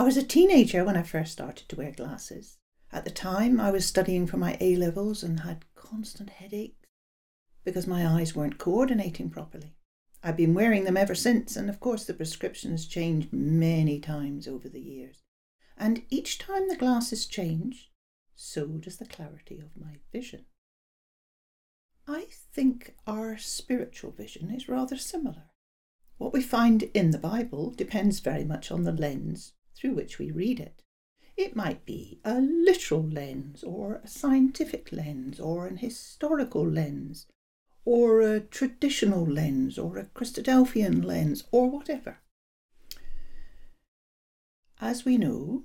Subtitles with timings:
[0.00, 2.56] I was a teenager when I first started to wear glasses.
[2.90, 6.88] At the time, I was studying for my A levels and had constant headaches
[7.64, 9.76] because my eyes weren't coordinating properly.
[10.22, 14.48] I've been wearing them ever since, and of course, the prescription has changed many times
[14.48, 15.20] over the years.
[15.76, 17.92] And each time the glasses change,
[18.34, 20.46] so does the clarity of my vision.
[22.08, 25.50] I think our spiritual vision is rather similar.
[26.16, 30.30] What we find in the Bible depends very much on the lens through which we
[30.30, 30.82] read it.
[31.36, 37.26] It might be a literal lens, or a scientific lens, or an historical lens,
[37.84, 42.18] or a traditional lens, or a Christadelphian lens, or whatever.
[44.80, 45.64] As we know,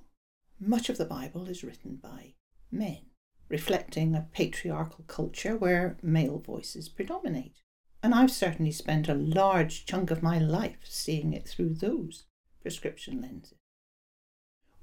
[0.60, 2.36] much of the Bible is written by
[2.72, 3.08] men,
[3.50, 7.62] reflecting a patriarchal culture where male voices predominate.
[8.02, 12.26] And I've certainly spent a large chunk of my life seeing it through those
[12.62, 13.58] prescription lenses.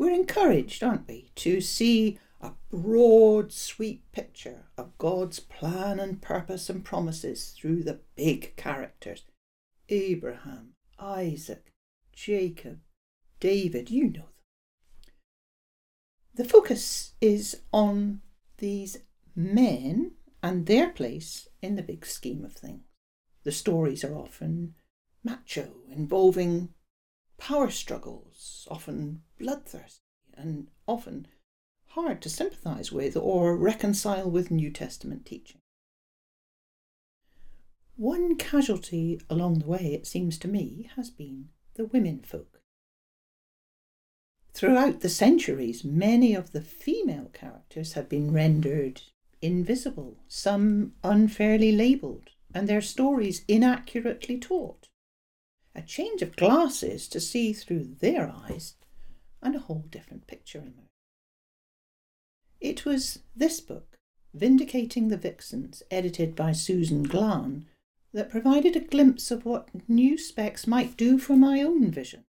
[0.03, 6.69] We're encouraged, aren't we, to see a broad, sweet picture of God's plan and purpose
[6.69, 9.23] and promises through the big characters
[9.89, 11.71] Abraham, Isaac,
[12.13, 12.81] Jacob,
[13.39, 14.31] David, you know
[15.05, 15.15] them.
[16.35, 18.23] The focus is on
[18.59, 19.05] these
[19.37, 22.83] men and their place in the big scheme of things.
[23.45, 24.75] The stories are often
[25.23, 26.71] macho, involving
[27.43, 30.05] power struggles, often bloodthirsty,
[30.35, 31.27] and often
[31.87, 35.61] hard to sympathise with or reconcile with New Testament teaching.
[37.97, 42.61] One casualty along the way, it seems to me, has been the women folk.
[44.55, 49.03] Throughout the centuries, many of the female characters have been rendered
[49.41, 54.91] invisible, some unfairly labelled, and their stories inaccurately taught.
[55.75, 58.75] A change of glasses to see through their eyes,
[59.41, 60.89] and a whole different picture emerged.
[62.61, 63.99] It was this book,
[64.35, 67.65] Vindicating the Vixens, edited by Susan Glahn,
[68.13, 72.25] that provided a glimpse of what new specs might do for my own vision.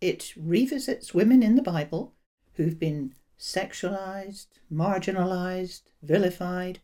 [0.00, 2.14] It revisits women in the Bible
[2.54, 6.80] who've been sexualized, marginalized, vilified,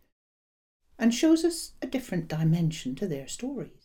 [0.98, 3.83] and shows us a different dimension to their stories.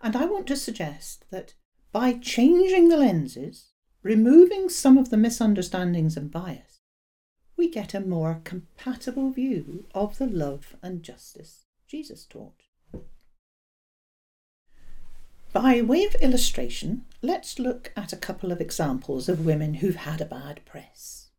[0.00, 1.54] And I want to suggest that
[1.92, 3.72] by changing the lenses,
[4.02, 6.80] removing some of the misunderstandings and bias,
[7.56, 12.62] we get a more compatible view of the love and justice Jesus taught.
[15.52, 20.20] By way of illustration, let's look at a couple of examples of women who've had
[20.20, 21.30] a bad press.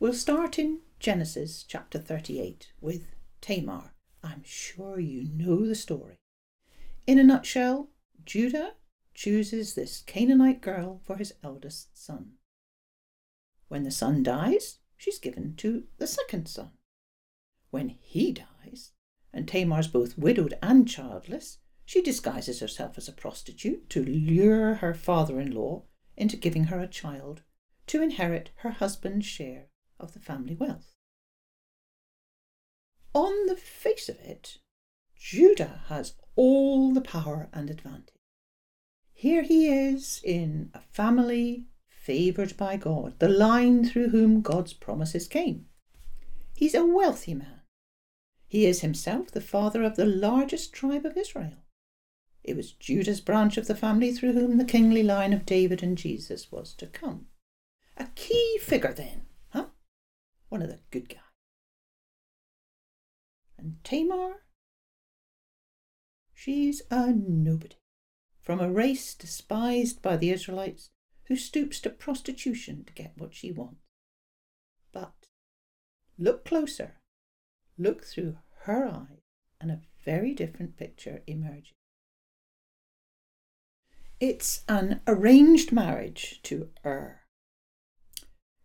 [0.00, 3.92] We'll start in Genesis chapter 38 with Tamar.
[4.24, 6.16] I'm sure you know the story.
[7.06, 7.90] In a nutshell,
[8.24, 8.74] Judah
[9.14, 12.34] chooses this Canaanite girl for his eldest son.
[13.68, 16.72] When the son dies, she's given to the second son.
[17.70, 18.92] When he dies,
[19.32, 24.94] and Tamar's both widowed and childless, she disguises herself as a prostitute to lure her
[24.94, 25.84] father in law
[26.16, 27.42] into giving her a child
[27.86, 29.66] to inherit her husband's share
[29.98, 30.94] of the family wealth.
[33.14, 34.58] On the face of it,
[35.20, 38.14] Judah has all the power and advantage.
[39.12, 45.28] Here he is in a family favoured by God, the line through whom God's promises
[45.28, 45.66] came.
[46.56, 47.60] He's a wealthy man.
[48.48, 51.64] He is himself the father of the largest tribe of Israel.
[52.42, 55.98] It was Judah's branch of the family through whom the kingly line of David and
[55.98, 57.26] Jesus was to come.
[57.98, 59.66] A key figure, then, huh?
[60.48, 61.20] One of the good guys.
[63.58, 64.42] And Tamar?
[66.40, 67.76] She's a nobody.
[68.40, 70.88] From a race despised by the Israelites,
[71.24, 73.84] who stoops to prostitution to get what she wants.
[74.90, 75.26] But
[76.16, 77.02] look closer,
[77.76, 79.20] look through her eyes,
[79.60, 81.74] and a very different picture emerges.
[84.18, 87.20] It's an arranged marriage to Ur.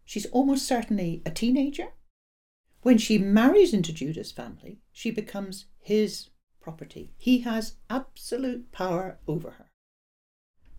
[0.06, 1.90] She's almost certainly a teenager.
[2.84, 6.30] When she marries into Judah's family, she becomes his
[6.66, 7.14] property.
[7.16, 9.70] He has absolute power over her.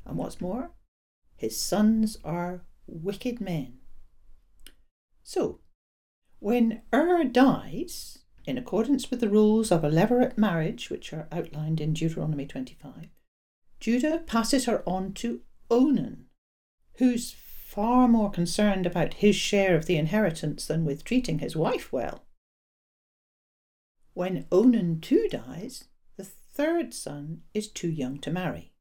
[0.04, 0.72] And what's more,
[1.36, 3.78] his sons are wicked men.
[5.22, 5.60] So,
[6.40, 11.80] when Ur dies, in accordance with the rules of a levirate marriage, which are outlined
[11.80, 13.06] in Deuteronomy 25,
[13.78, 16.26] Judah passes her on to Onan,
[16.98, 21.92] who's far more concerned about his share of the inheritance than with treating his wife
[21.92, 22.25] well.
[24.16, 25.84] When Onan too dies,
[26.16, 28.72] the third son is too young to marry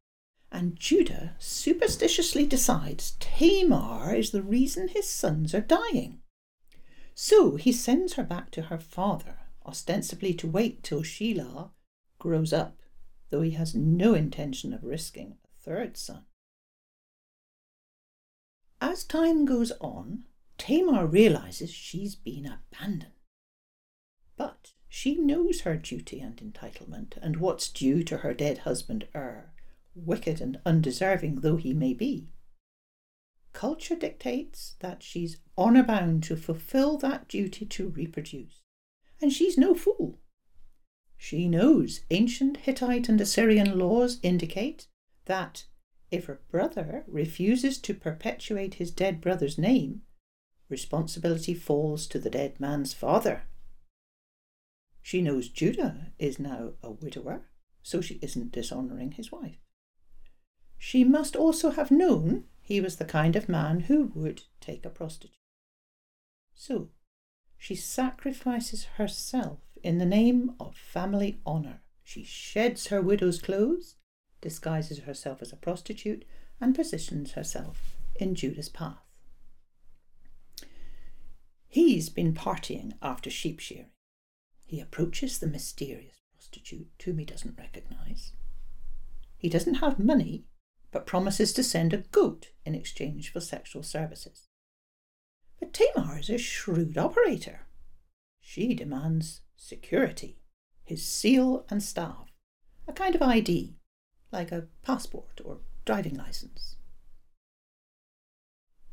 [0.55, 6.21] and Judah superstitiously decides Tamar is the reason his sons are dying.
[7.13, 11.71] So he sends her back to her father, ostensibly to wait till Shelah
[12.19, 12.81] grows up,
[13.31, 16.23] though he has no intention of risking a third son.
[18.79, 20.23] As time goes on,
[20.57, 23.11] Tamar realizes she's been abandoned.
[24.37, 29.51] But she knows her duty and entitlement and what's due to her dead husband Ur,
[29.95, 32.29] wicked and undeserving though he may be.
[33.53, 38.61] Culture dictates that she's honour bound to fulfil that duty to reproduce,
[39.21, 40.19] and she's no fool.
[41.17, 44.87] She knows ancient Hittite and Assyrian laws indicate
[45.25, 45.65] that
[46.11, 50.01] if her brother refuses to perpetuate his dead brother's name,
[50.69, 53.43] responsibility falls to the dead man's father.
[55.05, 57.43] She knows Judah is now a widower,
[57.83, 59.59] so she isn't dishonouring his wife.
[60.79, 64.89] She must also have known he was the kind of man who would take a
[64.89, 65.37] prostitute.
[66.55, 66.89] So
[67.55, 71.81] she sacrifices herself in the name of family honour.
[72.03, 73.97] She sheds her widow's clothes,
[74.41, 76.25] disguises herself as a prostitute,
[76.59, 79.05] and positions herself in Judah's path.
[81.67, 83.91] He's been partying after sheep shearing.
[84.65, 88.33] He approaches the mysterious prostitute, whom he doesn't recognise.
[89.37, 90.45] He doesn't have money,
[90.91, 94.47] but promises to send a goat in exchange for sexual services.
[95.59, 97.67] But Tamar is a shrewd operator.
[98.39, 100.39] She demands security,
[100.83, 102.31] his seal and staff,
[102.87, 103.75] a kind of ID,
[104.31, 106.75] like a passport or driving license.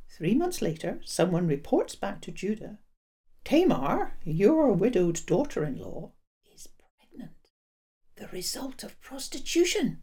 [0.09, 2.79] Three months later, someone reports back to Judah
[3.45, 6.13] Tamar, your widowed daughter in law,
[6.55, 7.51] is pregnant.
[8.17, 10.03] The result of prostitution.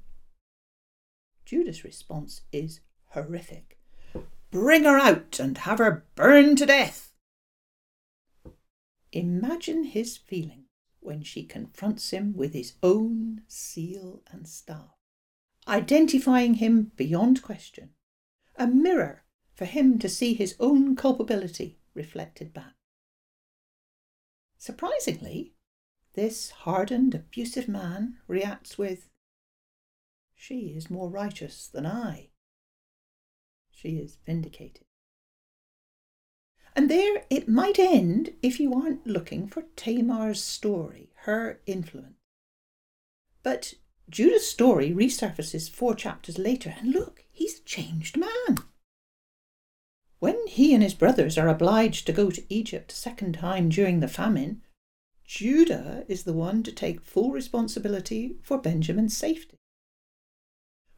[1.46, 2.82] Judah's response is
[3.12, 3.80] horrific.
[4.52, 7.14] Bring her out and have her burned to death.
[9.12, 10.66] Imagine his feeling
[11.00, 14.98] when she confronts him with his own seal and staff,
[15.68, 17.92] identifying him beyond question,
[18.56, 19.24] a mirror
[19.56, 22.74] for him to see his own culpability reflected back.
[24.60, 25.54] Surprisingly,
[26.14, 29.08] this hardened, abusive man reacts with,
[30.36, 32.30] She is more righteous than I.
[33.72, 34.84] She is vindicated.
[36.76, 42.20] And there it might end if you aren't looking for Tamar's story, her influence.
[43.42, 43.76] But
[44.10, 48.58] Judah's story resurfaces four chapters later, and look, he's a changed man.
[50.20, 54.00] When he and his brothers are obliged to go to Egypt a second time during
[54.00, 54.62] the famine,
[55.24, 59.56] Judah is the one to take full responsibility for Benjamin's safety.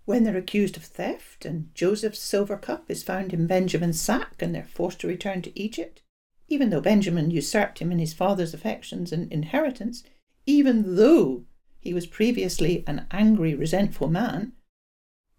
[0.05, 4.55] When they're accused of theft and Joseph's silver cup is found in Benjamin's sack and
[4.55, 6.01] they're forced to return to Egypt,
[6.47, 10.03] even though Benjamin usurped him in his father's affections and inheritance,
[10.45, 11.45] even though
[11.79, 14.53] he was previously an angry, resentful man,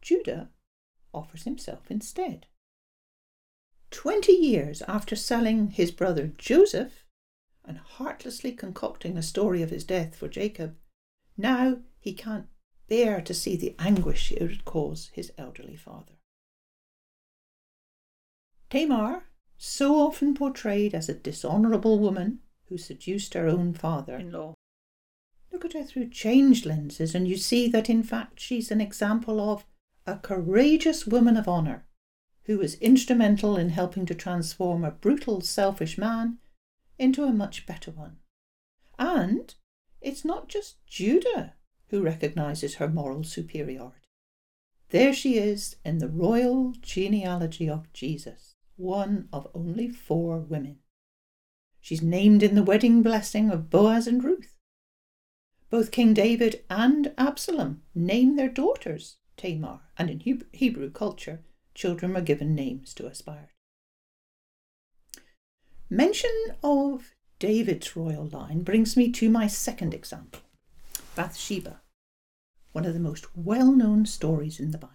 [0.01, 0.51] Judah
[1.13, 2.47] offers himself instead.
[3.93, 7.05] Twenty years after selling his brother Joseph
[7.65, 10.77] and heartlessly concocting a story of his death for Jacob,
[11.37, 12.47] now he can't
[12.89, 16.15] bear to see the anguish it would cause his elderly father.
[18.71, 19.25] Tamar,
[19.59, 24.55] so often portrayed as a dishonourable woman who seduced her own father in law.
[25.53, 29.39] Look at her through changed lenses, and you see that in fact she's an example
[29.39, 29.67] of
[30.07, 31.87] a courageous woman of honour
[32.45, 36.39] who was instrumental in helping to transform a brutal, selfish man
[36.99, 38.17] into a much better one.
[38.99, 39.55] And
[40.01, 41.55] it's not just Judah
[41.89, 44.09] who recognizes her moral superiority.
[44.91, 50.79] There she is in the royal genealogy of Jesus, one of only four women.
[51.81, 54.55] She's named in the wedding blessing of Boaz and Ruth.
[55.71, 61.43] Both King David and Absalom name their daughters Tamar, and in Hebrew culture,
[61.75, 63.51] children were given names to aspire.
[65.15, 65.23] to.
[65.91, 66.31] Mention
[66.63, 70.41] of David's royal line brings me to my second example
[71.15, 71.83] Bathsheba,
[72.73, 74.95] one of the most well known stories in the Bible.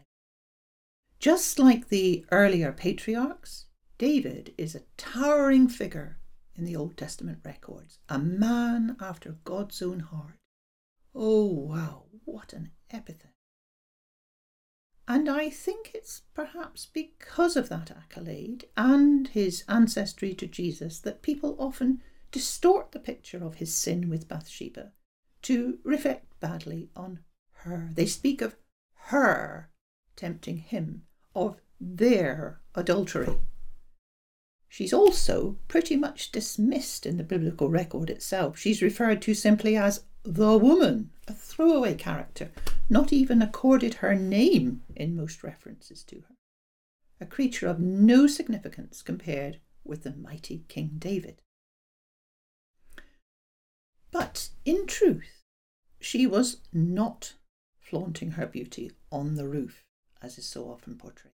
[1.20, 3.66] Just like the earlier patriarchs,
[3.98, 6.20] David is a towering figure
[6.56, 10.38] in the Old Testament records, a man after God's own heart.
[11.16, 13.37] Oh, wow, what an epithet!
[15.08, 21.22] And I think it's perhaps because of that accolade and his ancestry to Jesus that
[21.22, 24.92] people often distort the picture of his sin with Bathsheba
[25.44, 27.20] to reflect badly on
[27.52, 27.90] her.
[27.94, 28.58] They speak of
[29.06, 29.70] her
[30.18, 33.40] tempting him of their adultery.
[34.68, 38.58] She's also pretty much dismissed in the biblical record itself.
[38.58, 42.52] She's referred to simply as the woman, a throwaway character,
[42.90, 46.36] not even accorded her name in most references to her.
[47.20, 51.42] A creature of no significance compared with the mighty King David.
[54.12, 55.44] But in truth,
[56.00, 57.34] she was not
[57.80, 59.84] flaunting her beauty on the roof,
[60.22, 61.34] as is so often portrayed.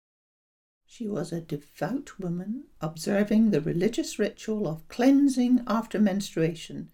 [0.86, 6.90] She was a devout woman observing the religious ritual of cleansing after menstruation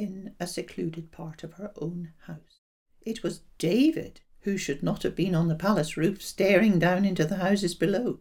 [0.00, 2.62] in a secluded part of her own house.
[3.02, 7.26] It was David who should not have been on the palace roof staring down into
[7.26, 8.20] the houses below.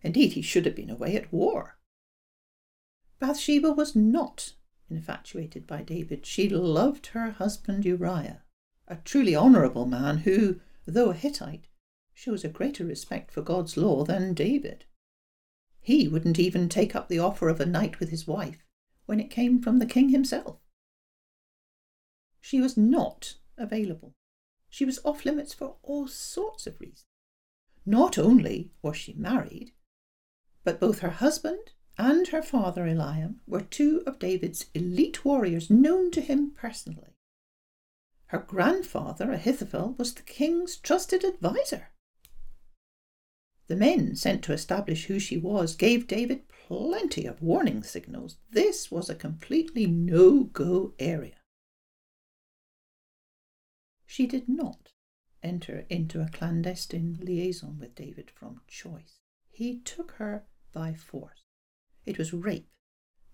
[0.00, 1.76] Indeed, he should have been away at war.
[3.18, 4.54] Bathsheba was not
[4.88, 6.24] infatuated by David.
[6.24, 8.42] She loved her husband Uriah,
[8.86, 11.68] a truly honourable man who, though a Hittite,
[12.14, 14.86] shows a greater respect for God's law than David.
[15.82, 18.64] He wouldn't even take up the offer of a night with his wife
[19.04, 20.58] when it came from the king himself.
[22.48, 24.14] She was not available.
[24.70, 27.04] She was off limits for all sorts of reasons.
[27.84, 29.74] Not only was she married,
[30.64, 36.10] but both her husband and her father Eliam were two of David's elite warriors known
[36.12, 37.18] to him personally.
[38.28, 41.90] Her grandfather Ahithophel was the king's trusted adviser.
[43.66, 48.38] The men sent to establish who she was gave David plenty of warning signals.
[48.50, 51.37] This was a completely no go area.
[54.10, 54.92] She did not
[55.42, 59.20] enter into a clandestine liaison with David from choice.
[59.50, 61.44] He took her by force.
[62.06, 62.70] It was rape,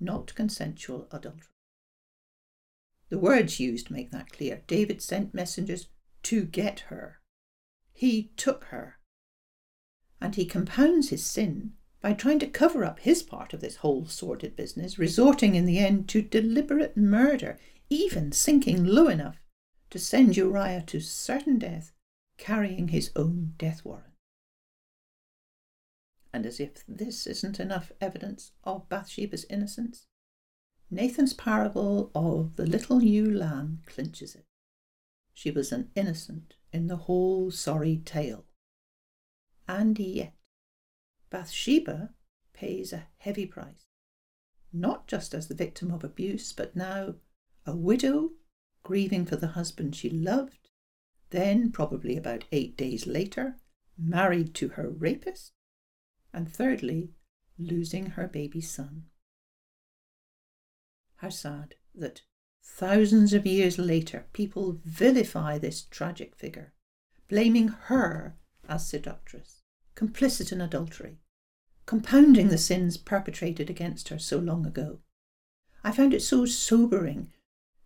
[0.01, 1.55] not consensual adultery.
[3.09, 4.65] The words used make that clear.
[4.67, 5.87] David sent messengers
[6.25, 7.21] to get her.
[7.93, 8.99] He took her
[10.21, 14.07] and he compounds his sin by trying to cover up his part of this whole
[14.07, 19.44] sordid business, resorting in the end to deliberate murder, even sinking low enough
[19.95, 21.93] to send Uriah to certain death,
[22.37, 24.15] carrying his own death warrant.
[26.33, 30.09] And as if this isn't enough evidence of Bathsheba's innocence,
[30.91, 34.47] Nathan's parable of the little ewe lamb clinches it.
[35.33, 38.47] She was an innocent in the whole sorry tale.
[39.69, 40.35] And yet,
[41.31, 42.15] Bathsheba
[42.53, 43.87] pays a heavy price,
[44.73, 47.15] not just as the victim of abuse, but now
[47.65, 48.33] a widow
[48.85, 50.69] grieving for the husband she loved,
[51.31, 53.57] then, probably about eight days later,
[53.99, 55.53] married to her rapist,
[56.33, 57.11] and thirdly,
[57.59, 59.07] losing her baby son.
[61.17, 62.23] How sad that
[62.63, 66.75] thousands of years later people vilify this tragic figure,
[67.29, 68.37] blaming her
[68.69, 69.63] as seductress,
[69.97, 71.19] complicit in adultery,
[71.87, 75.01] compounding the sins perpetrated against her so long ago.
[75.83, 77.33] I found it so sobering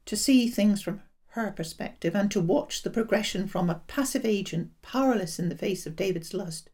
[0.08, 4.70] to see things from her perspective and to watch the progression from a passive agent
[4.80, 6.70] powerless in the face of David's lust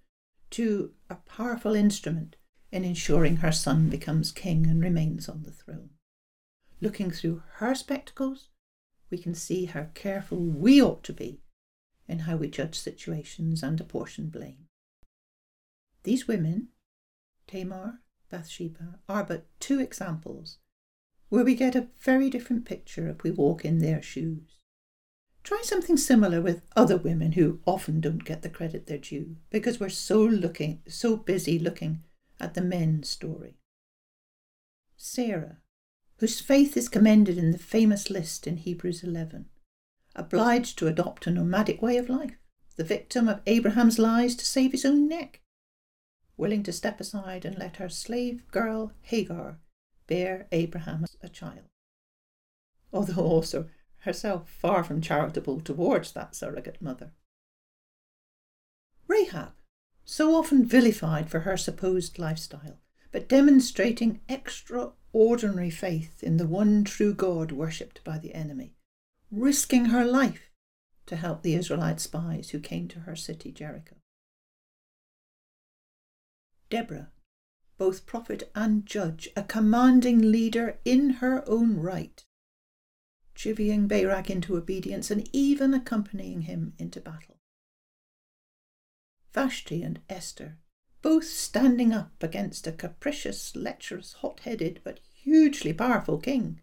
[0.51, 2.37] to a powerful instrument
[2.71, 5.91] in ensuring her son becomes king and remains on the throne.
[6.81, 8.51] Looking through her spectacles,
[9.11, 11.41] we can see how careful we ought to be
[12.07, 14.69] in how we judge situations and apportion blame.
[16.05, 16.69] These women,
[17.49, 17.99] Tamar,
[18.31, 20.59] Bathsheba, are but two examples
[21.29, 24.61] where we get a very different picture if we walk in their shoes.
[25.43, 29.79] Try something similar with other women who often don't get the credit they're due because
[29.79, 32.03] we're so looking so busy looking
[32.41, 33.59] at the men's story.
[34.97, 35.59] Sarah,
[36.19, 39.47] whose faith is commended in the famous list in Hebrews 11,
[40.17, 42.39] obliged to adopt a nomadic way of life,
[42.77, 45.43] the victim of Abraham's lies to save his own neck,
[46.39, 49.59] willing to step aside and let her slave girl Hagar
[50.07, 51.69] bear Abraham as a child.
[52.93, 53.69] Although also
[54.01, 57.13] herself far from charitable towards that surrogate mother.
[59.09, 59.53] Rahab,
[60.05, 62.81] so often vilified for her supposed lifestyle,
[63.13, 68.75] but demonstrating extraordinary faith in the one true God worshipped by the enemy,
[69.31, 70.51] risking her life
[71.07, 73.97] to help the Israelite spies who came to her city, Jericho.
[76.71, 77.11] Deborah,
[77.77, 82.25] both prophet and judge, a commanding leader in her own right,
[83.35, 87.41] chivying Barak into obedience and even accompanying him into battle.
[89.33, 90.59] Vashti and Esther,
[91.03, 96.61] both standing up against a capricious, lecherous, hot headed, but hugely powerful king.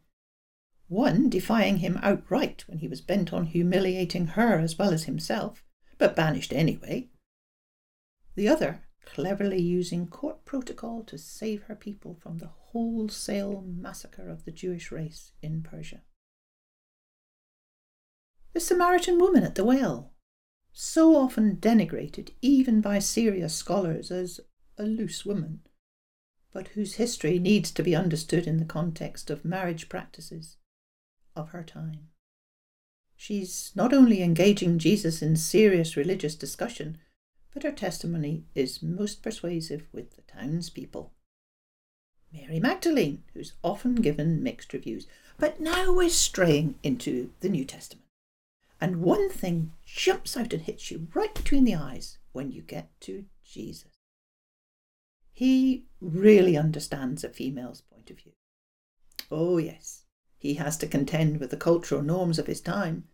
[0.88, 5.64] One defying him outright when he was bent on humiliating her as well as himself,
[5.98, 7.10] but banished anyway.
[8.36, 14.46] the other cleverly using court protocol to save her people from the wholesale massacre of
[14.46, 16.02] the Jewish race in Persia.
[18.54, 20.14] The Samaritan woman at the well,
[20.74, 24.40] so often denigrated even by serious scholars as
[24.78, 25.62] a loose woman,
[26.54, 30.58] but whose history needs to be understood in the context of marriage practices
[31.36, 32.10] of her time.
[33.16, 36.98] She's not only engaging Jesus in serious religious discussion,
[37.54, 41.12] but her testimony is most persuasive with the townspeople.
[42.34, 48.06] Mary Magdalene, who's often given mixed reviews, but now we're straying into the New Testament.
[48.80, 52.90] And one thing jumps out and hits you right between the eyes when you get
[53.02, 53.92] to Jesus.
[55.34, 58.34] He really understands a female's point of view.
[59.30, 60.04] Oh, yes,
[60.38, 63.06] he has to contend with the cultural norms of his time,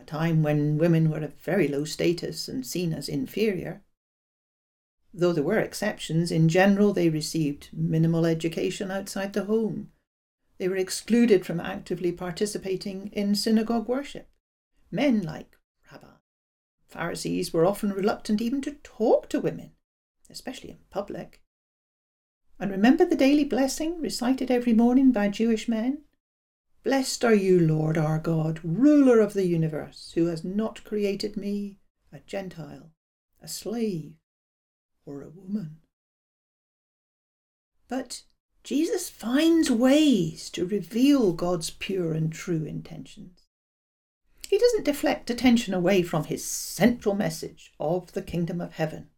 [0.00, 3.82] a time when women were of very low status and seen as inferior.
[5.14, 9.90] Though there were exceptions, in general they received minimal education outside the home.
[10.58, 14.28] They were excluded from actively participating in synagogue worship.
[14.90, 15.56] Men like
[15.90, 16.06] Rabbi
[16.88, 19.72] Pharisees were often reluctant even to talk to women,
[20.30, 21.42] especially in public.
[22.58, 26.04] And remember the daily blessing recited every morning by Jewish men?
[26.84, 31.78] Blessed are you, Lord our God, ruler of the universe, who has not created me
[32.12, 32.90] a Gentile,
[33.40, 34.14] a slave,
[35.06, 35.78] or a woman.
[37.86, 38.24] But
[38.64, 43.46] Jesus finds ways to reveal God's pure and true intentions.
[44.48, 49.08] He doesn't deflect attention away from his central message of the kingdom of heaven.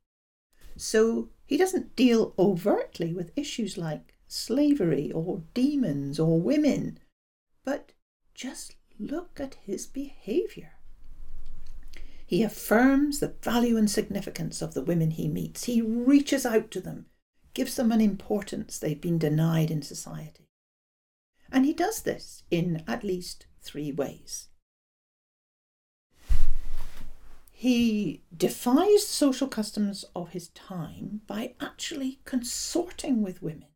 [0.76, 6.98] So he doesn't deal overtly with issues like slavery or demons or women
[7.64, 7.92] but
[8.34, 10.72] just look at his behaviour.
[12.26, 15.64] He affirms the value and significance of the women he meets.
[15.64, 17.06] He reaches out to them,
[17.52, 20.48] gives them an importance they've been denied in society.
[21.52, 24.48] And he does this in at least three ways.
[27.52, 33.68] He defies social customs of his time by actually consorting with women,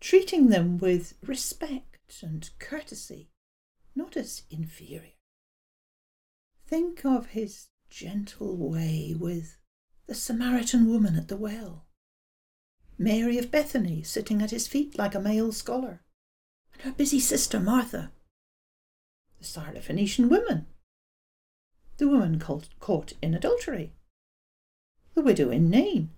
[0.00, 3.30] treating them with respect and courtesy,
[3.94, 5.14] not as inferior.
[6.66, 9.58] Think of his gentle way with
[10.06, 11.86] the Samaritan woman at the well,
[12.98, 16.02] Mary of Bethany sitting at his feet like a male scholar,
[16.72, 18.12] and her busy sister Martha,
[19.38, 20.66] the Syrophoenician woman,
[21.96, 23.94] the woman caught in adultery,
[25.14, 26.10] the widow in Nain,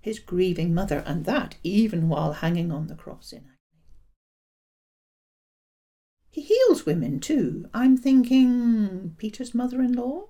[0.00, 3.50] his grieving mother, and that even while hanging on the cross in
[6.38, 7.68] he heals women too.
[7.74, 10.28] I'm thinking Peter's mother in law,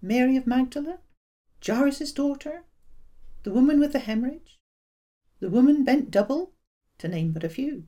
[0.00, 1.00] Mary of Magdala,
[1.64, 2.64] Jairus' daughter,
[3.42, 4.60] the woman with the hemorrhage,
[5.40, 6.52] the woman bent double,
[6.98, 7.84] to name but a few.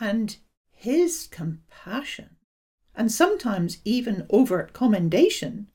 [0.00, 0.38] And
[0.70, 2.36] his compassion,
[2.94, 5.66] and sometimes even overt commendation,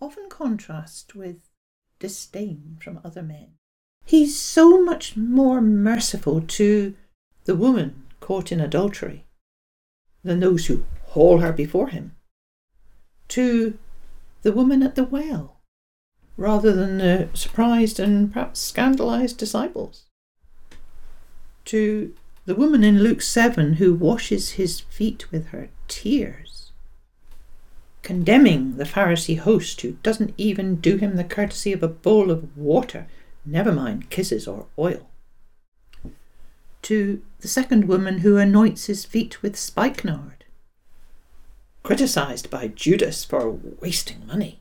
[0.00, 1.50] often contrast with
[1.98, 3.54] disdain from other men.
[4.04, 6.94] He's so much more merciful to
[7.44, 9.24] the woman caught in adultery
[10.22, 12.16] than those who haul her before him.
[13.28, 13.78] To
[14.42, 15.56] the woman at the well,
[16.36, 20.04] rather than the surprised and perhaps scandalized disciples.
[21.66, 26.70] To the woman in Luke 7 who washes his feet with her tears,
[28.02, 32.56] condemning the Pharisee host who doesn't even do him the courtesy of a bowl of
[32.56, 33.06] water,
[33.44, 35.08] never mind kisses or oil
[36.86, 40.44] to the second woman who anoints his feet with spikenard,
[41.82, 44.60] criticized by Judas for wasting money,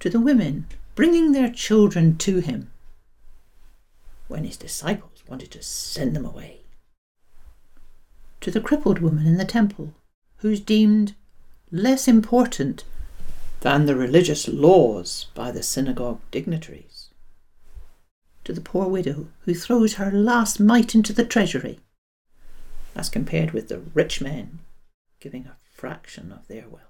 [0.00, 2.72] to the women bringing their children to him.
[4.26, 6.62] When his disciples wanted to send them away,
[8.40, 9.94] to the crippled woman in the temple
[10.38, 11.14] who's deemed
[11.70, 12.82] less important
[13.60, 16.95] than the religious laws by the synagogue dignitaries
[18.46, 21.80] to the poor widow who throws her last mite into the treasury,
[22.94, 24.60] as compared with the rich men
[25.18, 26.82] giving a fraction of their wealth.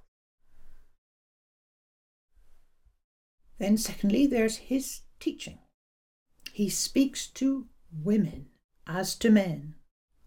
[3.59, 5.59] Then, secondly, there's his teaching.
[6.53, 8.49] He speaks to women
[8.87, 9.77] as to men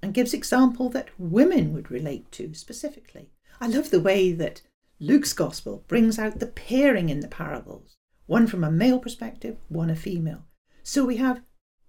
[0.01, 3.29] and gives example that women would relate to specifically.
[3.61, 4.63] I love the way that
[4.99, 9.91] Luke's gospel brings out the pairing in the parables, one from a male perspective, one
[9.91, 10.48] a female.
[10.89, 11.43] So we have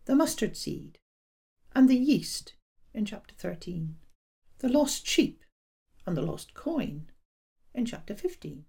[0.05, 0.99] the mustard seed
[1.75, 2.53] and the yeast
[2.93, 3.97] in chapter 13,
[4.59, 5.43] the lost sheep
[6.05, 7.07] and the lost coin
[7.73, 8.67] in chapter 15,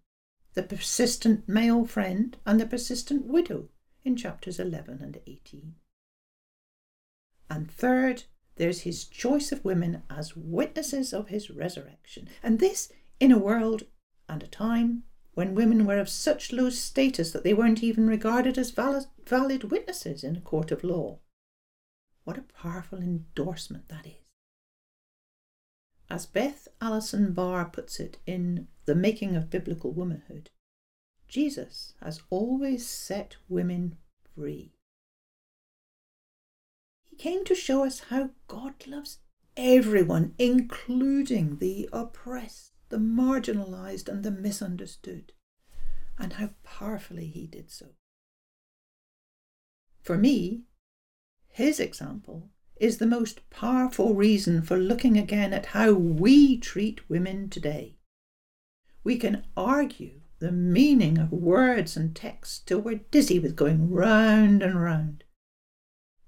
[0.53, 3.67] the persistent male friend, and the persistent widow
[4.05, 5.75] in chapters 11 and 18.
[7.49, 8.23] And third,
[8.55, 12.29] there's his choice of women as witnesses of his resurrection.
[12.41, 12.89] And this
[13.19, 13.83] in a world
[14.29, 15.03] and a time
[15.41, 19.71] when women were of such low status that they weren't even regarded as valid, valid
[19.71, 21.17] witnesses in a court of law.
[22.25, 24.27] What a powerful endorsement that is.
[26.11, 30.51] As Beth Allison Barr puts it in The Making of Biblical Womanhood,
[31.27, 33.97] Jesus has always set women
[34.35, 34.75] free.
[37.09, 39.17] He came to show us how God loves
[39.57, 45.33] everyone, including the oppressed, the marginalized, and the misunderstood,
[46.19, 47.87] and how powerfully He did so.
[50.03, 50.65] For me,
[51.47, 57.49] His example is the most powerful reason for looking again at how we treat women
[57.49, 57.95] today.
[59.03, 64.63] We can argue the meaning of words and texts till we're dizzy with going round
[64.63, 65.23] and round.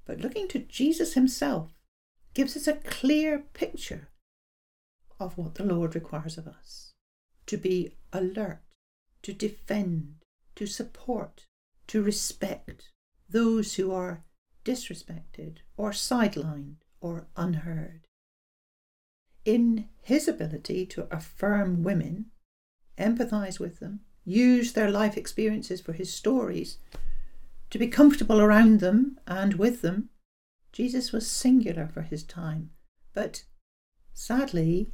[0.06, 1.72] But looking to Jesus himself
[2.34, 4.10] gives us a clear picture
[5.20, 6.94] of what the Lord requires of us
[7.46, 8.62] to be alert,
[9.22, 10.16] to defend,
[10.56, 11.46] to support,
[11.88, 12.90] to respect
[13.30, 14.24] those who are
[14.64, 18.08] disrespected or sidelined or unheard.
[19.46, 22.28] In his ability to affirm women,
[22.98, 26.78] empathize with them, use their life experiences for his stories,
[27.70, 30.10] to be comfortable around them and with them,
[30.72, 32.70] Jesus was singular for his time.
[33.14, 33.44] But
[34.14, 34.92] sadly,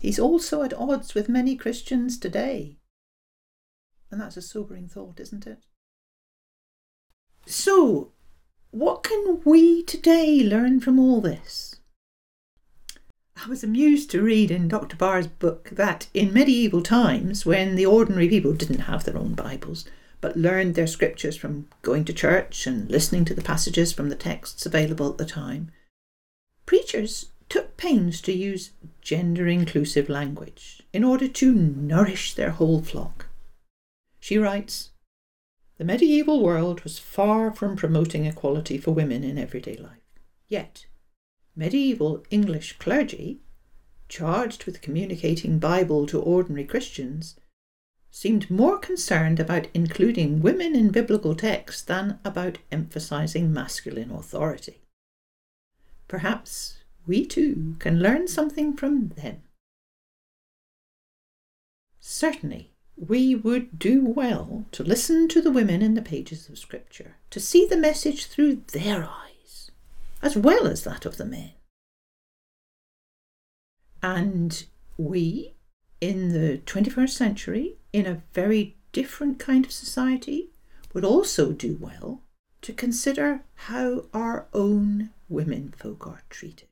[0.00, 2.78] he's also at odds with many Christians today.
[4.10, 5.64] And that's a sobering thought, isn't it?
[7.46, 8.12] So,
[8.70, 11.76] what can we today learn from all this?
[13.44, 14.96] I was amused to read in Dr.
[14.96, 19.84] Barr's book that in medieval times, when the ordinary people didn't have their own Bibles,
[20.20, 24.16] but learned their scriptures from going to church and listening to the passages from the
[24.16, 25.70] texts available at the time,
[26.66, 33.26] preachers took pains to use gender inclusive language in order to nourish their whole flock.
[34.20, 34.90] She writes,
[35.78, 39.92] the medieval world was far from promoting equality for women in everyday life.
[40.48, 40.86] Yet,
[41.54, 43.40] medieval English clergy,
[44.08, 47.36] charged with communicating Bible to ordinary Christians,
[48.10, 54.80] seemed more concerned about including women in biblical texts than about emphasizing masculine authority.
[56.08, 56.77] Perhaps
[57.08, 59.42] we too can learn something from them.
[61.98, 67.16] Certainly, we would do well to listen to the women in the pages of Scripture,
[67.30, 69.70] to see the message through their eyes,
[70.22, 71.52] as well as that of the men.
[74.02, 74.64] And
[74.96, 75.54] we,
[76.00, 80.50] in the 21st century, in a very different kind of society,
[80.92, 82.22] would also do well
[82.62, 86.67] to consider how our own women folk are treated.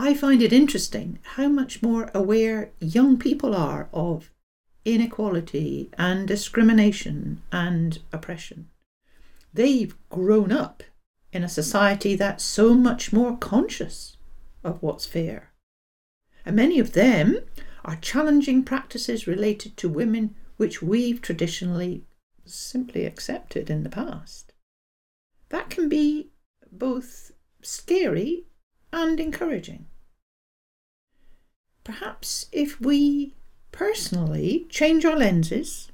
[0.00, 4.30] I find it interesting how much more aware young people are of
[4.84, 8.70] inequality and discrimination and oppression.
[9.52, 10.84] They've grown up
[11.32, 14.16] in a society that's so much more conscious
[14.62, 15.52] of what's fair.
[16.46, 17.40] And many of them
[17.84, 22.04] are challenging practices related to women which we've traditionally
[22.44, 24.52] simply accepted in the past.
[25.48, 26.30] That can be
[26.70, 27.32] both
[27.62, 28.44] scary
[28.92, 29.86] and encouraging.
[31.84, 33.34] Perhaps if we
[33.72, 35.90] personally change our lenses,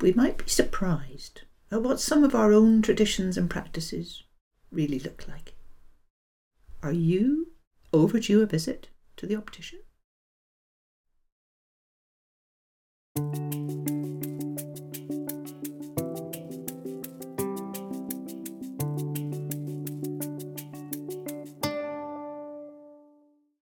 [0.00, 4.24] we might be surprised at what some of our own traditions and practices
[4.70, 5.54] really look like.
[6.82, 7.52] Are you
[7.92, 9.78] overdue a visit to the optician?